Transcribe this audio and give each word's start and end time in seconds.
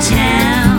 downtown. 0.00 0.73